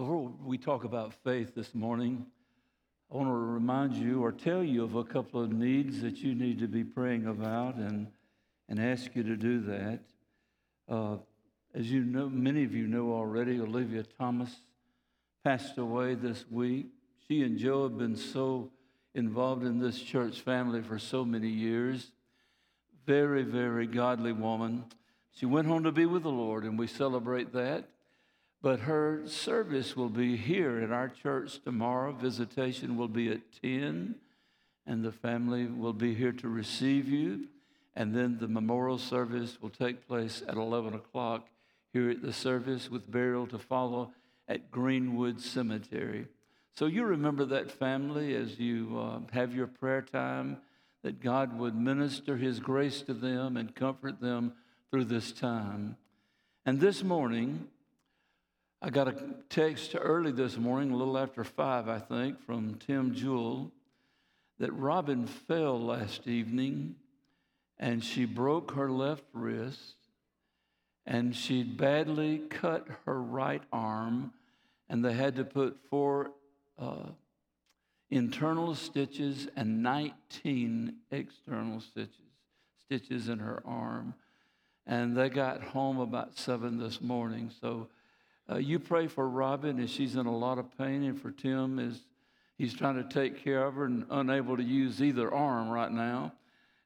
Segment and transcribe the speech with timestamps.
[0.00, 2.24] Before we talk about faith this morning,
[3.12, 6.34] I want to remind you or tell you of a couple of needs that you
[6.34, 8.06] need to be praying about and,
[8.70, 10.00] and ask you to do that.
[10.88, 11.16] Uh,
[11.74, 14.48] as you know, many of you know already, Olivia Thomas
[15.44, 16.86] passed away this week.
[17.28, 18.70] She and Joe have been so
[19.14, 22.10] involved in this church family for so many years.
[23.04, 24.86] Very, very godly woman.
[25.32, 27.86] She went home to be with the Lord, and we celebrate that.
[28.62, 32.12] But her service will be here at our church tomorrow.
[32.12, 34.16] Visitation will be at 10,
[34.86, 37.48] and the family will be here to receive you.
[37.96, 41.48] And then the memorial service will take place at 11 o'clock
[41.92, 44.12] here at the service with burial to follow
[44.46, 46.26] at Greenwood Cemetery.
[46.74, 50.58] So you remember that family as you uh, have your prayer time,
[51.02, 54.52] that God would minister His grace to them and comfort them
[54.90, 55.96] through this time.
[56.66, 57.68] And this morning,
[58.82, 59.14] I got a
[59.50, 63.70] text early this morning, a little after five, I think, from Tim Jewell,
[64.58, 66.94] that Robin fell last evening
[67.78, 69.96] and she broke her left wrist
[71.04, 74.32] and she'd badly cut her right arm,
[74.88, 76.30] and they had to put four
[76.78, 77.08] uh,
[78.10, 82.14] internal stitches and 19 external stitches,
[82.82, 84.14] stitches in her arm.
[84.86, 87.50] And they got home about seven this morning.
[87.60, 87.88] So
[88.50, 91.78] uh, you pray for Robin as she's in a lot of pain, and for Tim
[91.78, 92.00] as
[92.58, 96.32] he's trying to take care of her and unable to use either arm right now.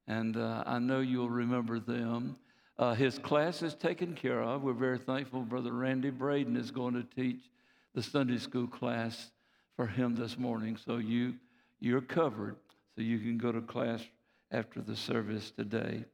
[0.06, 2.37] And uh, I know you'll remember them.
[2.79, 4.62] Uh, his class is taken care of.
[4.62, 5.41] We're very thankful.
[5.41, 7.41] Brother Randy Braden is going to teach
[7.95, 9.31] the Sunday school class
[9.77, 10.77] for him this morning.
[10.77, 11.34] So you,
[11.81, 12.56] you're covered.
[12.95, 14.03] So you can go to class
[14.51, 16.05] after the service today.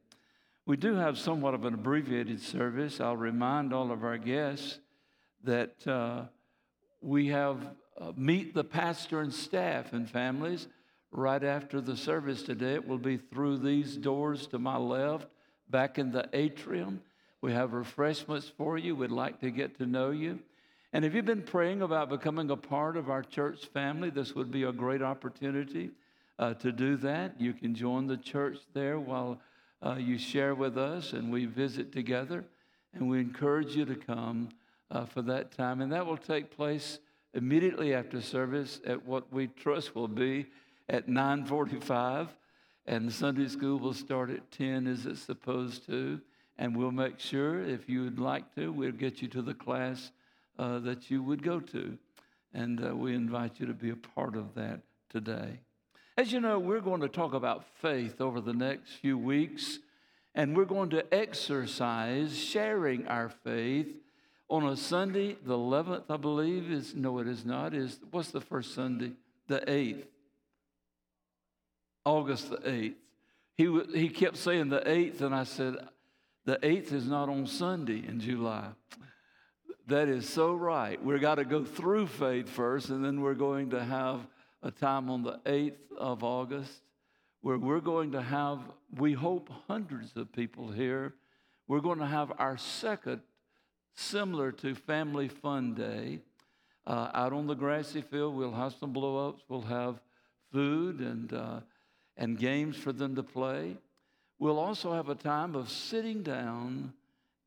[0.65, 3.01] We do have somewhat of an abbreviated service.
[3.01, 4.79] I'll remind all of our guests
[5.43, 6.23] that uh,
[7.01, 7.57] we have
[7.99, 10.67] uh, meet the pastor and staff and families
[11.11, 12.73] right after the service today.
[12.73, 15.27] It will be through these doors to my left,
[15.69, 17.01] back in the atrium.
[17.41, 18.95] We have refreshments for you.
[18.95, 20.39] We'd like to get to know you.
[20.93, 24.51] And if you've been praying about becoming a part of our church family, this would
[24.51, 25.91] be a great opportunity
[26.37, 27.39] uh, to do that.
[27.39, 29.39] You can join the church there while
[29.83, 32.43] uh, you share with us and we visit together.
[32.93, 34.49] And we encourage you to come
[34.91, 35.81] uh, for that time.
[35.81, 36.99] And that will take place
[37.33, 40.47] immediately after service at what we trust will be
[40.89, 42.27] at 9:45,
[42.85, 46.19] and Sunday school will start at 10 as it's supposed to.
[46.57, 50.11] And we'll make sure, if you would like to, we'll get you to the class
[50.59, 51.97] uh, that you would go to.
[52.53, 55.61] And uh, we invite you to be a part of that today.
[56.17, 59.79] As you know, we're going to talk about faith over the next few weeks,
[60.35, 64.00] and we're going to exercise sharing our faith
[64.51, 68.41] on a Sunday, the 11th, I believe, is no, it is not, is what's the
[68.41, 69.13] first Sunday?
[69.47, 70.03] The 8th.
[72.03, 72.95] August the 8th.
[73.55, 75.75] He, he kept saying the 8th, and I said,
[76.43, 78.67] the 8th is not on Sunday in July.
[79.87, 81.01] That is so right.
[81.01, 84.19] We've got to go through faith first, and then we're going to have
[84.61, 86.81] a time on the 8th of August
[87.39, 88.59] where we're going to have,
[88.97, 91.13] we hope, hundreds of people here.
[91.69, 93.21] We're going to have our second
[93.93, 96.19] similar to Family Fun Day.
[96.85, 100.01] Uh, out on the grassy field, we'll have some blow ups, we'll have
[100.51, 101.59] food and, uh,
[102.17, 103.77] and games for them to play.
[104.39, 106.93] We'll also have a time of sitting down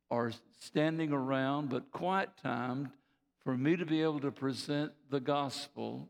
[0.09, 2.91] or standing around, but quiet time
[3.43, 6.07] for me to be able to present the gospel.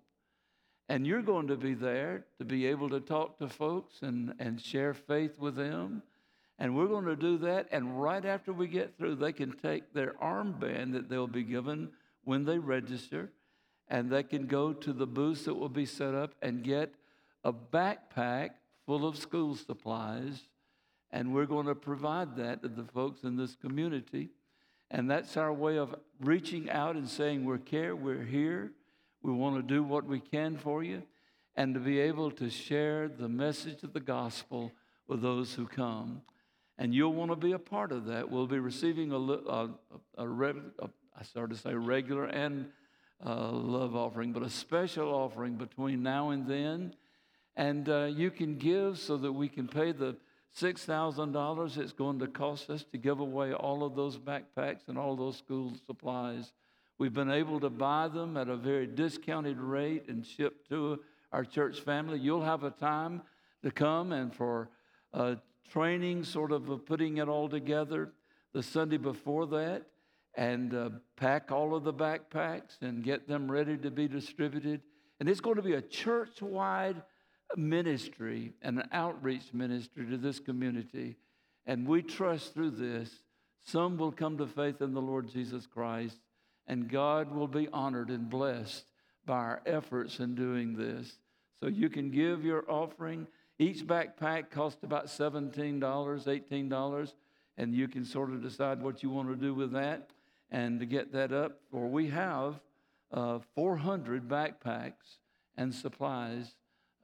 [0.88, 4.62] And you're going to be there to be able to talk to folks and, and
[4.62, 6.04] share faith with them
[6.58, 7.68] and we're going to do that.
[7.72, 11.90] And right after we get through, they can take their armband that they'll be given
[12.24, 13.32] when they register,
[13.88, 16.96] and they can go to the booths that will be set up and get
[17.44, 18.52] a backpack
[18.86, 20.42] full of school supplies.
[21.12, 24.30] And we're going to provide that to the folks in this community.
[24.90, 28.72] And that's our way of reaching out and saying, We're care, we're here,
[29.22, 31.04] we want to do what we can for you,
[31.56, 34.72] and to be able to share the message of the gospel
[35.08, 36.22] with those who come
[36.78, 38.30] and you'll want to be a part of that.
[38.30, 39.70] We'll be receiving a, a,
[40.18, 42.68] a, a I started to say regular and
[43.26, 46.96] uh, love offering, but a special offering between now and then.
[47.56, 50.18] And uh, you can give so that we can pay the
[50.60, 55.16] $6,000 it's going to cost us to give away all of those backpacks and all
[55.16, 56.54] those school supplies.
[56.98, 61.02] We've been able to buy them at a very discounted rate and ship to
[61.34, 62.20] our church family.
[62.20, 63.22] You'll have a time
[63.64, 64.70] to come and for
[65.14, 65.36] uh,
[65.72, 68.14] training, sort of putting it all together
[68.54, 69.86] the Sunday before that.
[70.36, 74.82] and uh, pack all of the backpacks and get them ready to be distributed.
[75.20, 77.02] And it's going to be a church wide
[77.56, 81.16] ministry and an outreach ministry to this community.
[81.66, 83.10] And we trust through this,
[83.64, 86.18] some will come to faith in the Lord Jesus Christ,
[86.68, 88.86] and God will be honored and blessed
[89.26, 91.18] by our efforts in doing this.
[91.62, 93.26] So you can give your offering.
[93.58, 97.14] Each backpack costs about $17, $18,
[97.58, 100.10] and you can sort of decide what you want to do with that
[100.52, 101.60] and to get that up.
[101.72, 102.60] For we have
[103.12, 105.20] uh, 400 backpacks
[105.56, 106.56] and supplies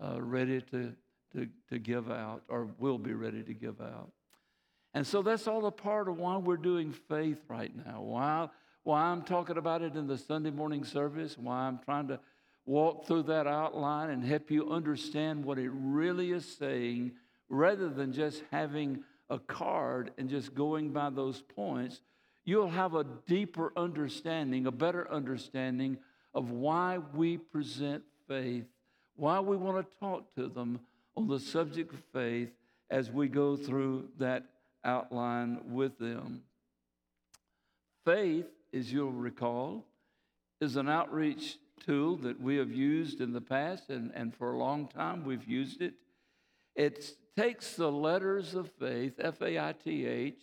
[0.03, 0.93] uh, ready to,
[1.33, 4.11] to, to give out, or will be ready to give out.
[4.93, 8.01] And so that's all a part of why we're doing faith right now.
[8.01, 8.49] Why,
[8.83, 12.19] why I'm talking about it in the Sunday morning service, why I'm trying to
[12.65, 17.11] walk through that outline and help you understand what it really is saying
[17.49, 22.01] rather than just having a card and just going by those points.
[22.45, 25.97] You'll have a deeper understanding, a better understanding
[26.33, 28.65] of why we present faith,
[29.15, 30.79] why we want to talk to them
[31.15, 32.49] on the subject of faith
[32.89, 34.45] as we go through that
[34.83, 36.41] outline with them.
[38.05, 39.85] Faith, as you'll recall,
[40.59, 44.57] is an outreach tool that we have used in the past, and, and for a
[44.57, 45.93] long time we've used it.
[46.75, 50.39] It takes the letters of faith, F A I T H,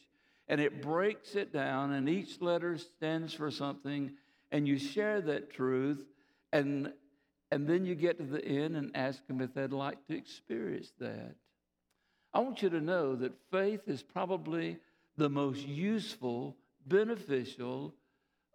[0.48, 4.12] and it breaks it down, and each letter stands for something,
[4.50, 6.04] and you share that truth,
[6.52, 6.92] and,
[7.50, 10.92] and then you get to the end and ask them if they'd like to experience
[10.98, 11.34] that.
[12.34, 14.78] I want you to know that faith is probably
[15.16, 16.56] the most useful,
[16.86, 17.94] beneficial,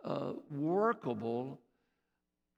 [0.04, 1.60] uh, workable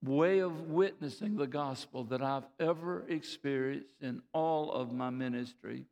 [0.07, 5.85] way of witnessing the gospel that I've ever experienced in all of my ministry.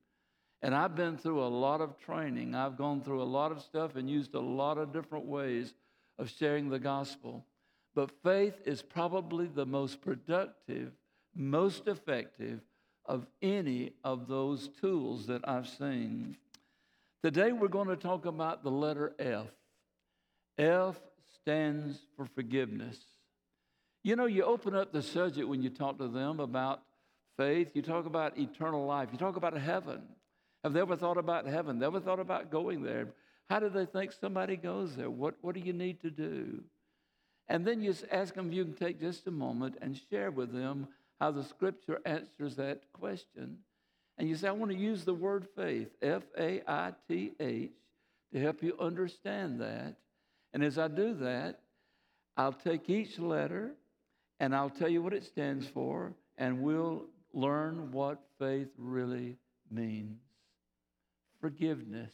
[0.62, 2.56] And I've been through a lot of training.
[2.56, 5.74] I've gone through a lot of stuff and used a lot of different ways
[6.18, 7.46] of sharing the gospel.
[7.96, 10.92] But faith is probably the most productive,
[11.36, 12.62] most effective
[13.06, 16.38] of any of those tools that I've seen.
[17.22, 19.48] Today we're going to talk about the letter F.
[20.58, 21.00] F
[21.42, 22.98] stands for forgiveness.
[24.04, 26.82] You know, you open up the subject when you talk to them about
[27.38, 30.02] faith, you talk about eternal life, you talk about heaven.
[30.64, 31.80] Have they ever thought about heaven?
[31.80, 33.08] They ever thought about going there?
[33.50, 35.10] How do they think somebody goes there?
[35.10, 36.64] What, what do you need to do?
[37.48, 40.54] And then you ask them if you can take just a moment and share with
[40.54, 40.88] them
[41.20, 43.58] how the scripture answers that question.
[44.18, 47.72] And you say, I want to use the word faith, F A I T H,
[48.34, 49.96] to help you understand that.
[50.54, 51.60] And as I do that,
[52.38, 53.72] I'll take each letter
[54.40, 59.38] and I'll tell you what it stands for, and we'll learn what faith really
[59.70, 60.20] means.
[61.42, 62.14] Forgiveness.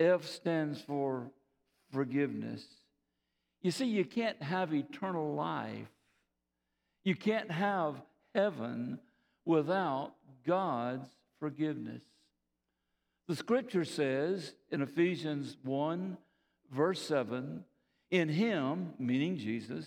[0.00, 1.30] F stands for
[1.92, 2.64] forgiveness.
[3.62, 5.88] You see, you can't have eternal life,
[7.04, 7.96] you can't have
[8.34, 8.98] heaven
[9.44, 10.12] without
[10.46, 11.08] God's
[11.38, 12.02] forgiveness.
[13.26, 16.18] The scripture says in Ephesians 1,
[16.70, 17.64] verse 7,
[18.10, 19.86] in Him, meaning Jesus,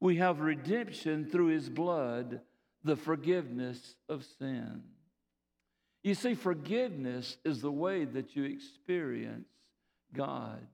[0.00, 2.40] we have redemption through his blood,
[2.82, 4.82] the forgiveness of sin.
[6.02, 9.48] You see, forgiveness is the way that you experience
[10.14, 10.66] God.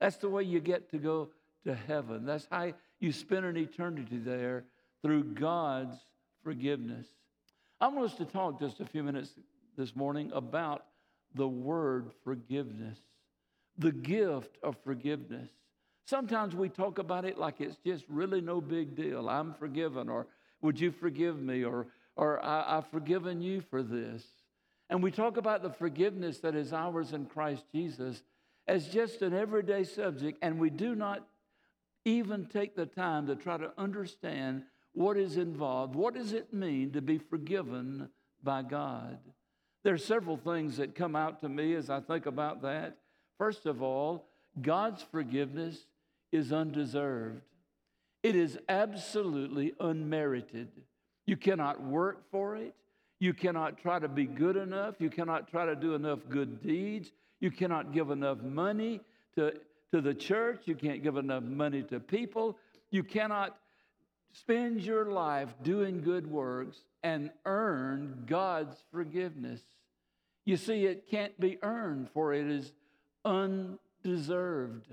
[0.00, 1.30] That's the way you get to go
[1.64, 2.26] to heaven.
[2.26, 4.64] That's how you spend an eternity there
[5.02, 5.96] through God's
[6.42, 7.06] forgiveness.
[7.80, 9.34] I want us to talk just a few minutes
[9.76, 10.86] this morning about
[11.34, 12.98] the word forgiveness,
[13.78, 15.50] the gift of forgiveness.
[16.06, 19.28] Sometimes we talk about it like it's just really no big deal.
[19.28, 20.28] I'm forgiven, or
[20.62, 24.24] would you forgive me, or, or I, I've forgiven you for this.
[24.88, 28.22] And we talk about the forgiveness that is ours in Christ Jesus
[28.68, 31.26] as just an everyday subject, and we do not
[32.04, 35.96] even take the time to try to understand what is involved.
[35.96, 38.08] What does it mean to be forgiven
[38.44, 39.18] by God?
[39.82, 42.98] There are several things that come out to me as I think about that.
[43.38, 44.28] First of all,
[44.60, 45.84] God's forgiveness
[46.36, 47.40] is undeserved.
[48.22, 50.68] It is absolutely unmerited.
[51.26, 52.74] You cannot work for it.
[53.18, 54.96] You cannot try to be good enough.
[54.98, 57.10] You cannot try to do enough good deeds.
[57.40, 59.00] You cannot give enough money
[59.36, 59.54] to,
[59.92, 60.62] to the church.
[60.66, 62.58] You can't give enough money to people.
[62.90, 63.56] You cannot
[64.32, 69.60] spend your life doing good works and earn God's forgiveness.
[70.44, 72.72] You see, it can't be earned, for it is
[73.24, 74.92] undeserved.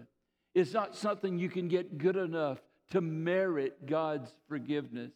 [0.54, 5.12] It's not something you can get good enough to merit God's forgiveness.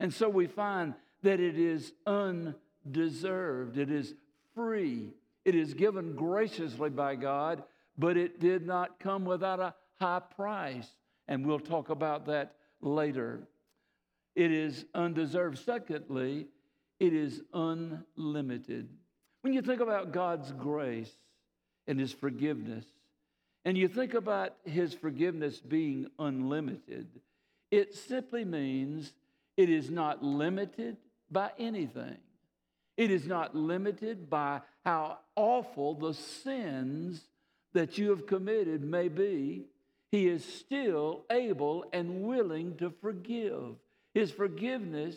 [0.00, 4.14] And so we find that it is undeserved, it is
[4.54, 5.10] free,
[5.44, 7.62] it is given graciously by God,
[7.98, 10.88] but it did not come without a high price.
[11.28, 13.40] And we'll talk about that later.
[14.34, 15.58] It is undeserved.
[15.58, 16.46] Secondly,
[16.98, 18.88] it is unlimited.
[19.42, 21.10] When you think about God's grace
[21.86, 22.84] and His forgiveness,
[23.64, 27.08] and you think about His forgiveness being unlimited,
[27.70, 29.12] it simply means
[29.56, 30.96] it is not limited
[31.30, 32.16] by anything.
[32.96, 37.22] It is not limited by how awful the sins
[37.72, 39.64] that you have committed may be.
[40.10, 43.76] He is still able and willing to forgive.
[44.12, 45.16] His forgiveness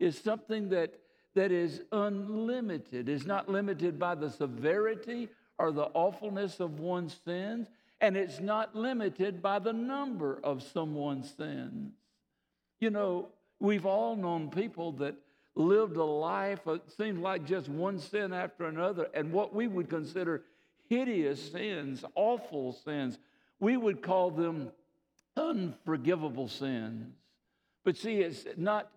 [0.00, 0.94] is something that,
[1.34, 7.68] that is unlimited, is not limited by the severity or the awfulness of one's sins,
[8.00, 11.92] and it's not limited by the number of someone's sins.
[12.80, 13.28] You know,
[13.60, 15.14] we've all known people that
[15.54, 19.88] lived a life, that seemed like just one sin after another, and what we would
[19.88, 20.42] consider
[20.88, 23.18] hideous sins, awful sins,
[23.60, 24.70] we would call them
[25.36, 27.14] unforgivable sins.
[27.84, 28.90] But see, it's not,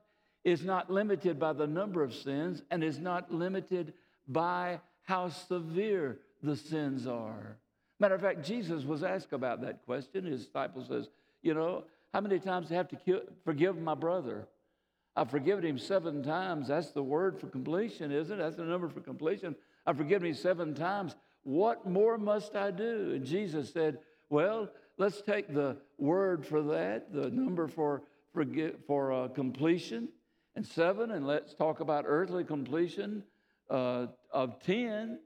[0.43, 3.93] it's not limited by the number of sins and is not limited
[4.27, 7.57] by how severe the sins are.
[7.99, 10.25] Matter of fact, Jesus was asked about that question.
[10.25, 11.09] His disciple says,
[11.41, 14.47] You know, how many times do I have to kill, forgive my brother?
[15.15, 16.67] I've forgiven him seven times.
[16.67, 18.41] That's the word for completion, isn't it?
[18.41, 19.55] That's the number for completion.
[19.85, 21.15] I've forgiven him seven times.
[21.43, 23.13] What more must I do?
[23.15, 28.03] And Jesus said, Well, let's take the word for that, the number for
[28.37, 28.45] for,
[28.85, 30.09] for uh, completion,
[30.55, 33.23] and seven, and let's talk about earthly completion
[33.69, 35.19] uh, of 10,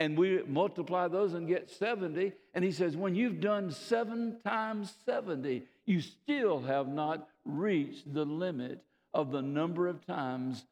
[0.00, 2.32] and we multiply those and get 70.
[2.54, 8.24] And he says, when you've done seven times 70, you still have not reached the
[8.24, 10.64] limit of the number of times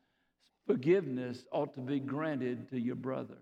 [0.67, 3.37] forgiveness ought to be granted to your brother.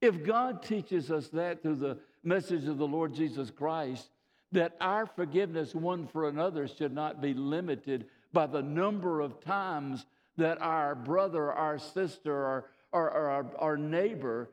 [0.00, 4.08] If God teaches us that through the message of the Lord Jesus Christ,
[4.50, 10.04] that our forgiveness one for another should not be limited by the number of times
[10.36, 14.50] that our brother, our sister, or, or, or our, our neighbor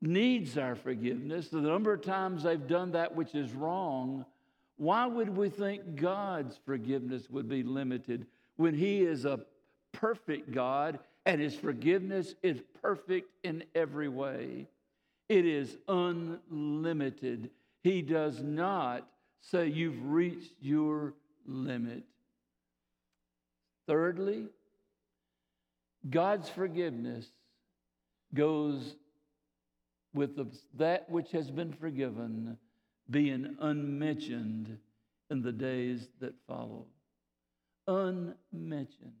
[0.00, 4.24] needs our forgiveness, the number of times they've done that which is wrong,
[4.76, 8.26] why would we think God's forgiveness would be limited
[8.56, 9.40] when He is a
[9.92, 14.66] perfect God and His forgiveness is perfect in every way?
[15.28, 17.50] It is unlimited.
[17.82, 19.08] He does not
[19.40, 21.14] say you've reached your
[21.46, 22.04] limit.
[23.86, 24.46] Thirdly,
[26.08, 27.26] God's forgiveness
[28.34, 28.96] goes
[30.16, 32.56] with the, that which has been forgiven
[33.10, 34.78] being unmentioned
[35.30, 36.86] in the days that follow.
[37.86, 39.12] Unmentioned.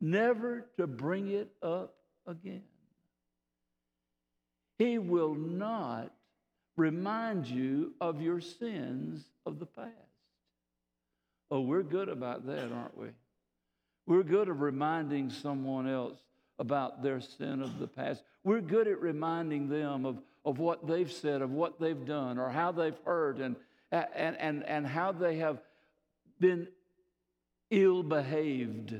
[0.00, 1.94] Never to bring it up
[2.26, 2.64] again.
[4.78, 6.12] He will not
[6.76, 9.90] remind you of your sins of the past.
[11.50, 13.08] Oh, we're good about that, aren't we?
[14.06, 16.18] We're good at reminding someone else
[16.58, 18.22] about their sin of the past.
[18.44, 22.50] We're good at reminding them of, of what they've said, of what they've done, or
[22.50, 23.56] how they've hurt, and,
[23.90, 25.60] and, and, and how they have
[26.38, 26.68] been
[27.70, 28.94] ill behaved.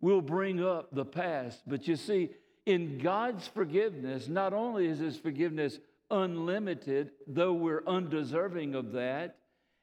[0.00, 1.62] We'll bring up the past.
[1.66, 2.30] But you see,
[2.66, 5.78] in God's forgiveness, not only is His forgiveness
[6.10, 9.36] unlimited, though we're undeserving of that,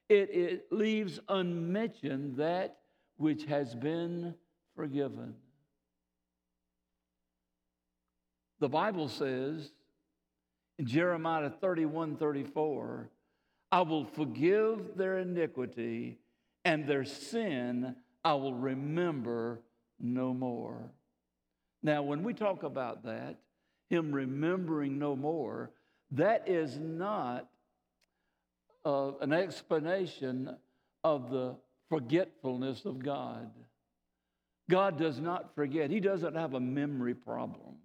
[0.08, 2.78] it, it leaves unmentioned that
[3.16, 4.34] which has been
[4.74, 5.34] forgiven.
[8.60, 9.70] The Bible says
[10.78, 13.08] in Jeremiah 31 34,
[13.70, 16.18] I will forgive their iniquity
[16.64, 19.60] and their sin I will remember
[20.00, 20.90] no more.
[21.82, 23.36] Now, when we talk about that,
[23.88, 25.70] Him remembering no more,
[26.10, 27.48] that is not
[28.84, 30.56] uh, an explanation
[31.04, 31.54] of the
[31.88, 33.50] forgetfulness of God.
[34.68, 37.76] God does not forget, He doesn't have a memory problem.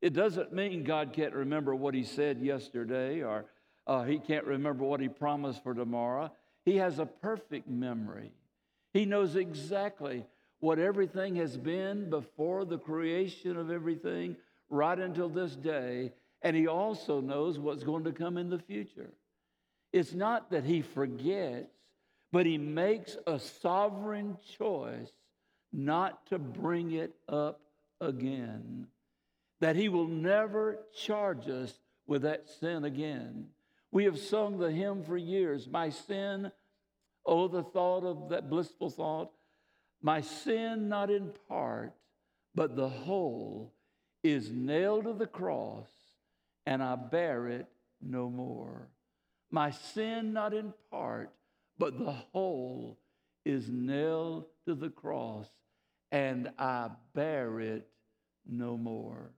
[0.00, 3.46] It doesn't mean God can't remember what He said yesterday or
[3.86, 6.30] uh, He can't remember what He promised for tomorrow.
[6.64, 8.32] He has a perfect memory.
[8.92, 10.24] He knows exactly
[10.60, 14.36] what everything has been before the creation of everything
[14.70, 16.12] right until this day
[16.42, 19.10] and he also knows what's going to come in the future.
[19.92, 21.72] It's not that he forgets,
[22.30, 25.10] but he makes a sovereign choice
[25.72, 27.60] not to bring it up
[28.00, 28.86] again.
[29.60, 33.48] That he will never charge us with that sin again.
[33.90, 36.52] We have sung the hymn for years My sin,
[37.24, 39.32] oh, the thought of that blissful thought,
[40.00, 41.92] my sin not in part,
[42.54, 43.72] but the whole
[44.22, 45.88] is nailed to the cross
[46.68, 47.66] and I bear it
[48.02, 48.88] no more.
[49.50, 51.30] My sin, not in part,
[51.78, 52.98] but the whole,
[53.46, 55.48] is nailed to the cross,
[56.12, 57.88] and I bear it
[58.46, 59.30] no more.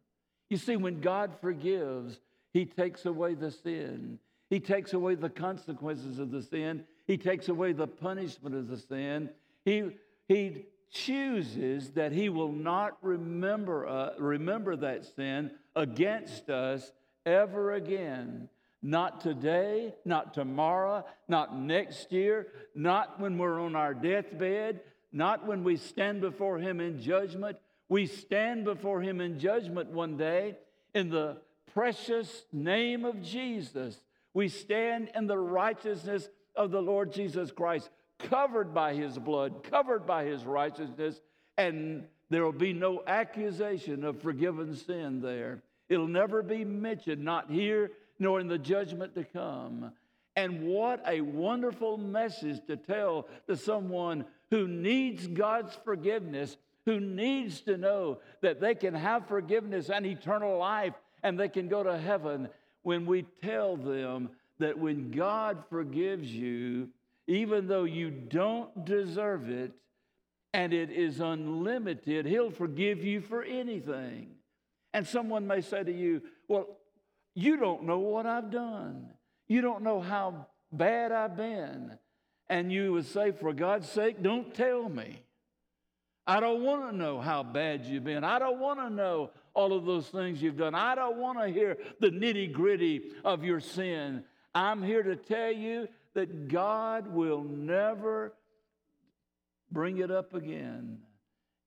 [0.50, 2.20] You see, when God forgives,
[2.52, 4.18] He takes away the sin.
[4.50, 6.84] He takes away the consequences of the sin.
[7.06, 9.30] He takes away the punishment of the sin.
[9.64, 9.92] He,
[10.26, 16.90] he chooses that He will not remember, uh, remember that sin against us
[17.24, 18.48] ever again.
[18.82, 24.80] Not today, not tomorrow, not next year, not when we're on our deathbed,
[25.12, 27.58] not when we stand before Him in judgment.
[27.90, 30.56] We stand before Him in judgment one day
[30.94, 31.38] in the
[31.74, 34.00] precious name of Jesus.
[34.32, 40.06] We stand in the righteousness of the Lord Jesus Christ, covered by His blood, covered
[40.06, 41.20] by His righteousness,
[41.58, 45.62] and there will be no accusation of forgiven sin there.
[45.88, 49.90] It'll never be mentioned, not here nor in the judgment to come.
[50.36, 56.56] And what a wonderful message to tell to someone who needs God's forgiveness,
[56.90, 61.68] who needs to know that they can have forgiveness and eternal life and they can
[61.68, 62.48] go to heaven
[62.82, 66.88] when we tell them that when God forgives you,
[67.28, 69.70] even though you don't deserve it
[70.52, 74.30] and it is unlimited, He'll forgive you for anything.
[74.92, 76.66] And someone may say to you, Well,
[77.36, 79.10] you don't know what I've done.
[79.46, 81.96] You don't know how bad I've been.
[82.48, 85.22] And you would say, For God's sake, don't tell me.
[86.30, 88.22] I don't want to know how bad you've been.
[88.22, 90.76] I don't want to know all of those things you've done.
[90.76, 94.22] I don't want to hear the nitty gritty of your sin.
[94.54, 98.32] I'm here to tell you that God will never
[99.72, 100.98] bring it up again.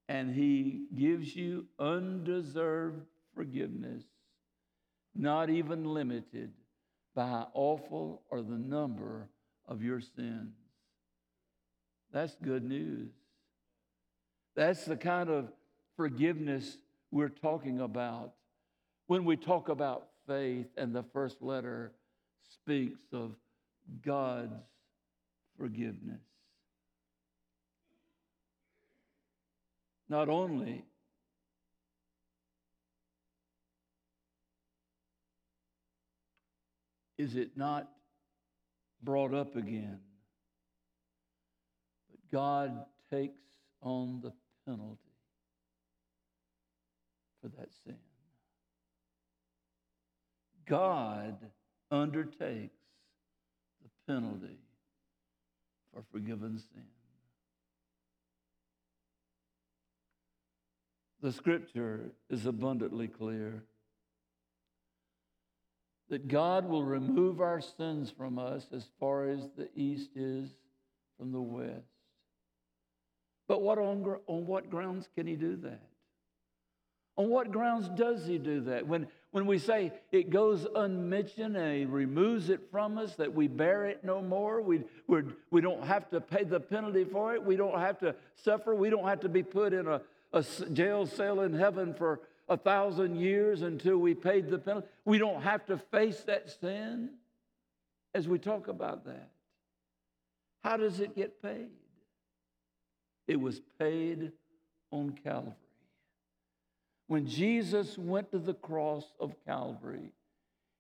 [0.07, 3.01] And He gives you undeserved
[3.35, 4.05] forgiveness,
[5.13, 6.53] not even limited
[7.13, 9.27] by how awful or the number
[9.67, 10.53] of your sins.
[12.13, 13.09] That's good news.
[14.55, 15.51] That's the kind of
[15.95, 16.77] forgiveness
[17.11, 18.33] we're talking about
[19.07, 21.91] when we talk about faith, and the first letter
[22.53, 23.35] speaks of
[24.01, 24.53] God's
[25.57, 26.21] forgiveness.
[30.07, 30.85] Not only
[37.17, 37.89] is it not
[39.01, 39.99] brought up again,
[42.09, 43.41] but God takes
[43.81, 44.31] on the
[44.65, 44.97] penalty
[47.41, 47.97] for that sin.
[50.65, 51.37] God
[51.91, 52.79] undertakes
[53.81, 54.57] the penalty
[55.93, 56.83] for forgiven sin.
[61.21, 63.63] The scripture is abundantly clear
[66.09, 70.49] that God will remove our sins from us as far as the east is
[71.17, 71.92] from the west.
[73.47, 75.81] But what on, on what grounds can he do that?
[77.15, 78.87] On what grounds does he do that?
[78.87, 83.47] When, when we say it goes unmentioned and he removes it from us, that we
[83.47, 87.43] bear it no more, we, we're, we don't have to pay the penalty for it,
[87.43, 90.01] we don't have to suffer, we don't have to be put in a,
[90.31, 94.87] a jail cell in heaven for a thousand years until we paid the penalty.
[95.05, 97.11] We don't have to face that sin
[98.15, 99.29] as we talk about that.
[100.63, 101.69] How does it get paid?
[103.27, 104.31] It was paid
[104.91, 105.53] on Calvary.
[107.07, 110.11] When Jesus went to the cross of Calvary,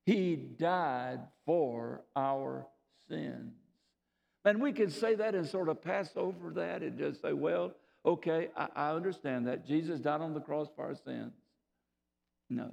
[0.05, 2.65] he died for our
[3.07, 3.53] sins.
[4.45, 7.73] And we can say that and sort of pass over that and just say, well,
[8.05, 9.65] okay, I, I understand that.
[9.65, 11.33] Jesus died on the cross for our sins.
[12.49, 12.71] No.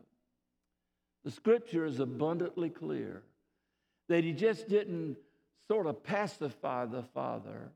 [1.25, 3.23] The scripture is abundantly clear
[4.09, 5.17] that he just didn't
[5.69, 7.71] sort of pacify the Father.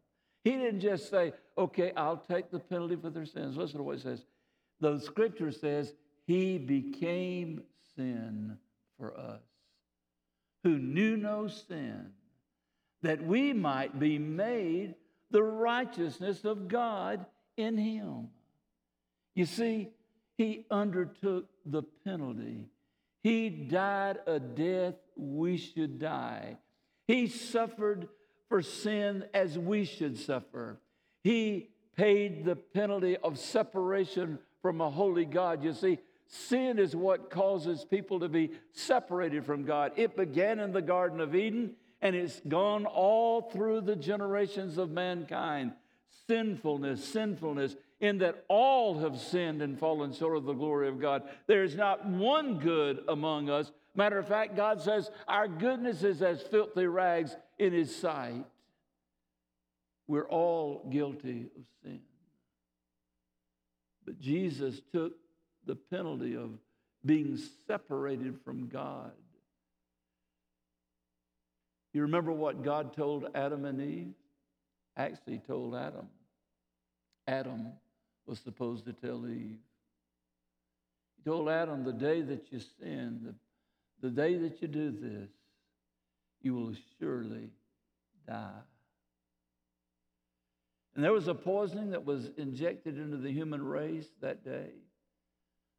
[0.44, 3.56] He didn't just say, okay, I'll take the penalty for their sins.
[3.56, 4.24] Listen to what it says.
[4.80, 5.94] The scripture says,
[6.26, 7.62] He became
[7.96, 8.58] sin
[8.98, 9.40] for us,
[10.62, 12.10] who knew no sin,
[13.02, 14.94] that we might be made
[15.30, 17.24] the righteousness of God
[17.56, 18.28] in Him.
[19.34, 19.88] You see,
[20.36, 22.66] He undertook the penalty.
[23.22, 26.58] He died a death we should die.
[27.06, 28.08] He suffered
[28.48, 30.78] for sin as we should suffer.
[31.22, 35.62] He paid the penalty of separation from a holy God.
[35.62, 39.92] You see, sin is what causes people to be separated from God.
[39.96, 44.90] It began in the Garden of Eden and it's gone all through the generations of
[44.90, 45.72] mankind.
[46.26, 51.22] Sinfulness, sinfulness, in that all have sinned and fallen short of the glory of God.
[51.46, 56.20] There is not one good among us, Matter of fact, God says our goodness is
[56.20, 58.44] as filthy rags in His sight.
[60.06, 62.00] We're all guilty of sin.
[64.04, 65.14] But Jesus took
[65.64, 66.50] the penalty of
[67.04, 69.12] being separated from God.
[71.92, 74.14] You remember what God told Adam and Eve?
[74.96, 76.08] Actually, told Adam.
[77.26, 77.72] Adam
[78.26, 79.58] was supposed to tell Eve.
[81.16, 83.34] He told Adam, the day that you sin, the,
[84.04, 85.30] the day that you do this,
[86.42, 87.48] you will surely
[88.28, 88.60] die.
[90.94, 94.72] And there was a poisoning that was injected into the human race that day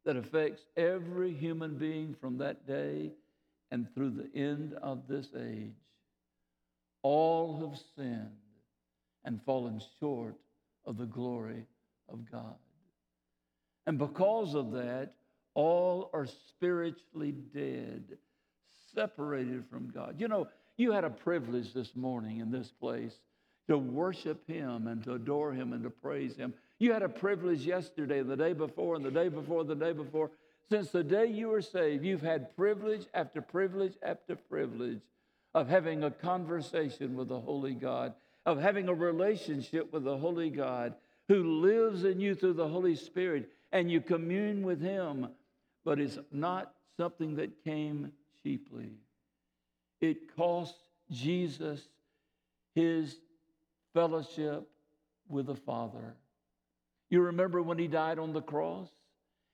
[0.04, 3.12] that affects every human being from that day
[3.70, 5.70] and through the end of this age.
[7.02, 8.30] All have sinned
[9.24, 10.34] and fallen short
[10.84, 11.64] of the glory
[12.08, 12.56] of God.
[13.86, 15.12] And because of that,
[15.56, 18.18] all are spiritually dead,
[18.94, 20.16] separated from God.
[20.18, 23.14] You know, you had a privilege this morning in this place
[23.66, 26.52] to worship Him and to adore Him and to praise Him.
[26.78, 30.30] You had a privilege yesterday, the day before, and the day before, the day before.
[30.68, 35.00] Since the day you were saved, you've had privilege after privilege after privilege
[35.54, 38.12] of having a conversation with the Holy God,
[38.44, 40.94] of having a relationship with the Holy God
[41.28, 45.28] who lives in you through the Holy Spirit, and you commune with Him.
[45.86, 48.10] But it's not something that came
[48.42, 48.90] cheaply.
[50.00, 50.74] It cost
[51.12, 51.80] Jesus
[52.74, 53.20] his
[53.94, 54.68] fellowship
[55.28, 56.16] with the Father.
[57.08, 58.88] You remember when he died on the cross?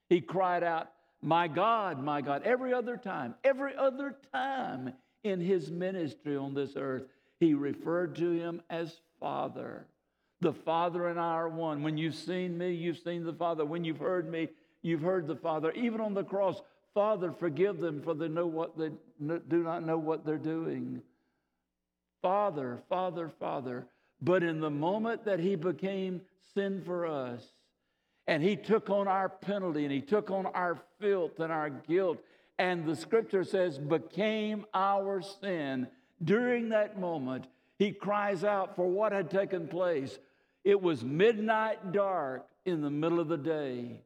[0.08, 0.88] He cried out,
[1.20, 2.44] My God, my God.
[2.44, 7.04] Every other time, every other time in his ministry on this earth,
[7.40, 9.86] he referred to him as Father.
[10.40, 11.82] The Father and I are one.
[11.82, 13.66] When you've seen me, you've seen the Father.
[13.66, 14.48] When you've heard me,
[14.82, 15.72] you've heard the Father.
[15.72, 16.60] Even on the cross,
[16.94, 18.90] Father, forgive them for they know what they
[19.20, 21.02] do not know what they're doing.
[22.20, 23.86] Father, Father, Father.
[24.20, 26.20] But in the moment that he became
[26.54, 27.44] sin for us,
[28.28, 32.18] and he took on our penalty and he took on our filth and our guilt,
[32.58, 35.88] and the scripture says, became our sin.
[36.22, 37.46] During that moment,
[37.78, 40.18] he cries out for what had taken place.
[40.62, 44.02] It was midnight dark in the middle of the day.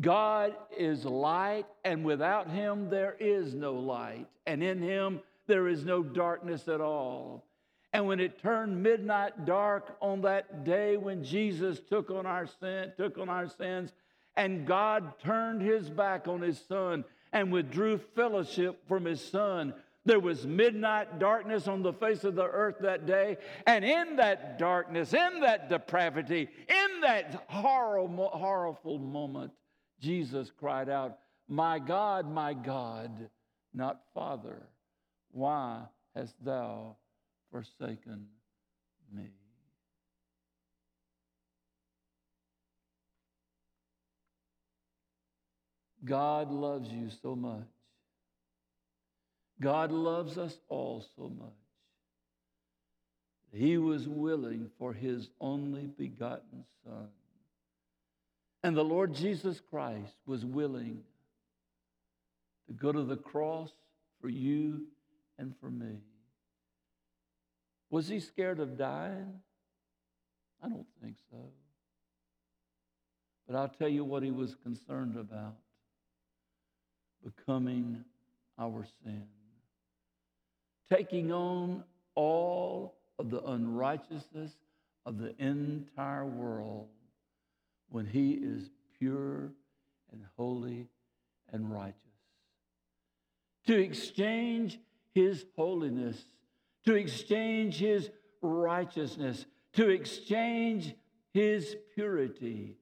[0.00, 5.84] God is light, and without him there is no light, and in him there is
[5.84, 7.44] no darkness at all.
[7.92, 12.92] And when it turned midnight dark on that day when Jesus took on our sin,
[12.96, 13.92] took on our sins,
[14.36, 19.74] and God turned his back on his son and withdrew fellowship from his son,
[20.04, 23.36] there was midnight darkness on the face of the earth that day.
[23.66, 29.52] And in that darkness, in that depravity, in that horrible, horrible moment,
[30.02, 33.30] Jesus cried out, My God, my God,
[33.72, 34.66] not Father,
[35.30, 35.82] why
[36.14, 36.96] hast thou
[37.52, 38.26] forsaken
[39.14, 39.28] me.
[46.04, 47.68] God loves you so much.
[49.60, 51.48] God loves us all so much.
[53.52, 57.08] He was willing for his only begotten Son.
[58.62, 61.02] And the Lord Jesus Christ was willing
[62.68, 63.70] to go to the cross
[64.20, 64.86] for you
[65.38, 65.98] and for me.
[67.90, 69.40] Was he scared of dying?
[70.62, 71.38] I don't think so.
[73.46, 75.56] But I'll tell you what he was concerned about
[77.24, 78.04] becoming
[78.58, 79.24] our sin,
[80.90, 81.82] taking on
[82.14, 84.52] all of the unrighteousness
[85.04, 86.88] of the entire world
[87.92, 89.52] when he is pure
[90.12, 90.88] and holy
[91.52, 91.96] and righteous.
[93.66, 94.80] To exchange
[95.14, 96.24] his holiness
[96.84, 100.94] to exchange his righteousness, to exchange
[101.32, 102.76] his purity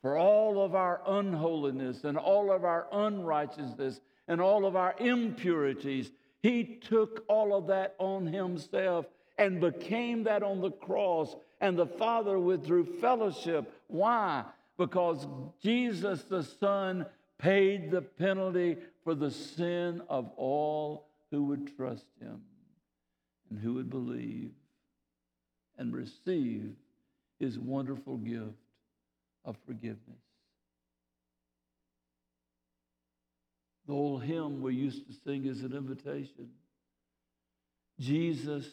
[0.00, 6.10] for all of our unholiness and all of our unrighteousness and all of our impurities.
[6.42, 9.06] He took all of that on himself
[9.38, 11.36] and became that on the cross.
[11.64, 13.72] And the Father withdrew fellowship.
[13.86, 14.44] Why?
[14.76, 15.26] Because
[15.62, 17.06] Jesus the Son
[17.38, 22.42] paid the penalty for the sin of all who would trust him
[23.48, 24.50] and who would believe
[25.78, 26.74] and receive
[27.40, 28.60] his wonderful gift
[29.46, 30.20] of forgiveness.
[33.86, 36.50] The old hymn we used to sing is an invitation.
[37.98, 38.66] Jesus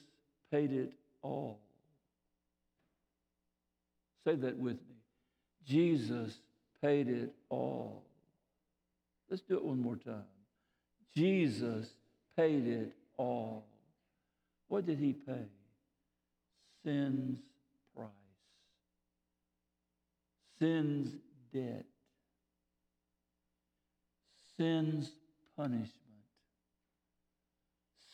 [0.52, 1.62] paid it all.
[4.26, 4.96] Say that with me.
[5.66, 6.38] Jesus
[6.82, 8.04] paid it all.
[9.30, 10.24] Let's do it one more time.
[11.16, 11.88] Jesus
[12.36, 13.66] paid it all.
[14.68, 15.46] What did he pay?
[16.84, 17.40] Sin's
[17.96, 18.08] price,
[20.58, 21.14] sin's
[21.54, 21.86] debt,
[24.58, 25.12] sin's
[25.56, 25.92] punishment,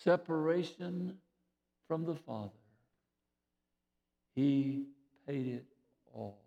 [0.04, 1.18] separation
[1.88, 2.50] from the Father.
[4.36, 4.88] He
[5.26, 5.66] paid it
[6.18, 6.40] all.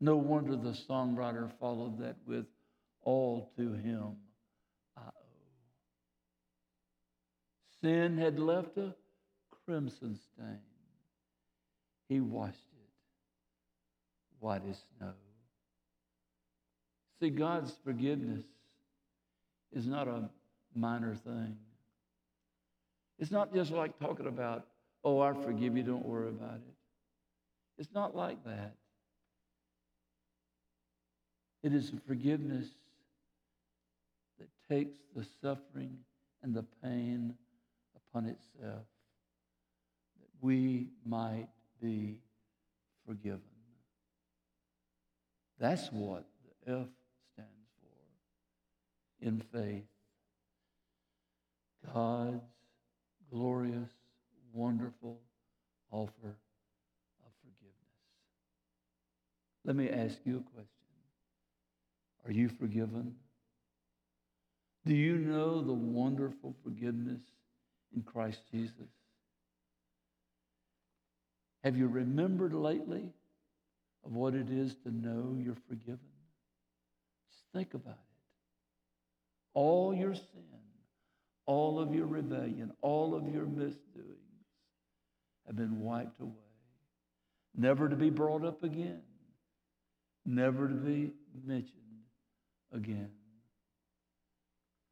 [0.00, 2.46] No wonder the songwriter followed that with,
[3.02, 4.16] All to him
[4.96, 5.12] I owe.
[7.80, 8.94] Sin had left a
[9.66, 10.58] crimson stain.
[12.08, 12.84] He washed it
[14.44, 15.12] white as snow.
[17.20, 18.44] See, God's forgiveness
[19.72, 20.28] is not a
[20.74, 21.56] minor thing.
[23.18, 24.66] It's not just like talking about,
[25.02, 26.73] oh, I forgive you, don't worry about it.
[27.78, 28.74] It's not like that.
[31.62, 32.66] It is a forgiveness
[34.38, 35.98] that takes the suffering
[36.42, 37.34] and the pain
[37.96, 38.84] upon itself
[40.20, 41.48] that we might
[41.80, 42.18] be
[43.06, 43.40] forgiven.
[45.58, 46.24] That's what
[46.66, 46.86] the F
[47.32, 49.84] stands for in faith.
[51.92, 52.42] God's
[53.30, 53.90] glorious,
[54.52, 55.18] wonderful
[55.90, 57.74] offer of forgiveness.
[59.64, 60.68] Let me ask you a question
[62.26, 63.14] Are you forgiven?
[64.86, 67.22] Do you know the wonderful forgiveness
[67.94, 68.90] in Christ Jesus?
[71.62, 73.08] Have you remembered lately
[74.04, 75.98] of what it is to know you're forgiven?
[77.30, 77.98] Just think about it.
[79.54, 80.60] All your sin,
[81.46, 84.18] all of your rebellion, all of your misdoings
[85.46, 86.32] have been wiped away,
[87.56, 89.00] never to be brought up again,
[90.24, 91.12] never to be
[91.44, 91.72] mentioned
[92.72, 93.10] again.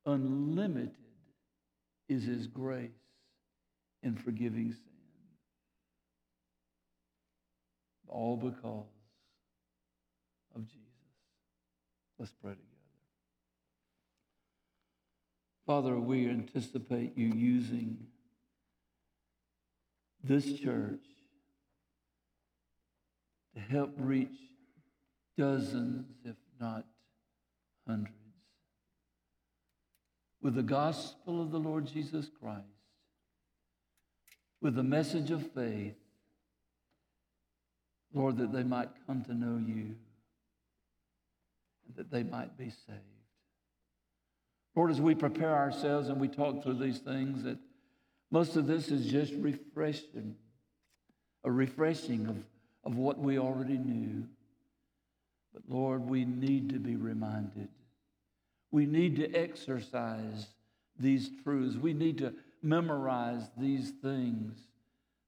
[0.04, 0.94] Unlimited
[2.08, 2.90] is His grace
[4.02, 4.80] in forgiving sin.
[8.08, 8.86] All because
[10.54, 10.80] of Jesus.
[12.18, 12.68] Let's pray together.
[15.66, 17.96] Father, we anticipate you using
[20.22, 21.04] this church
[23.54, 24.36] to help reach
[25.36, 26.84] dozens, if not
[27.86, 28.14] hundreds,
[30.40, 32.66] with the gospel of the Lord Jesus Christ,
[34.60, 35.94] with the message of faith,
[38.14, 39.94] Lord, that they might come to know you
[41.86, 43.00] and that they might be saved.
[44.74, 47.58] Lord, as we prepare ourselves and we talk through these things, that
[48.30, 50.36] most of this is just refreshing,
[51.44, 52.36] a refreshing of,
[52.84, 54.24] of what we already knew.
[55.52, 57.68] But Lord, we need to be reminded.
[58.70, 60.46] We need to exercise
[60.98, 61.76] these truths.
[61.76, 64.56] We need to memorize these things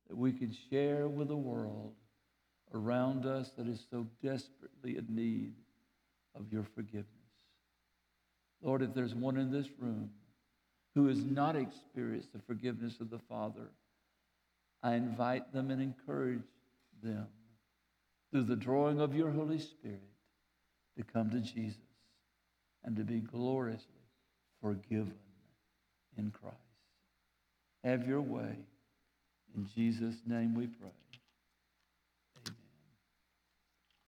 [0.08, 1.92] that we can share with the world
[2.72, 5.52] around us that is so desperately in need
[6.34, 7.06] of your forgiveness.
[8.62, 10.10] Lord, if there's one in this room
[10.94, 13.70] who has not experienced the forgiveness of the Father,
[14.82, 16.42] I invite them and encourage
[17.02, 17.26] them
[18.30, 20.13] through the drawing of your Holy Spirit
[20.96, 21.76] to come to Jesus
[22.84, 23.86] and to be gloriously
[24.60, 25.14] forgiven
[26.16, 26.56] in Christ.
[27.82, 28.56] Have your way.
[29.54, 30.90] In Jesus' name we pray.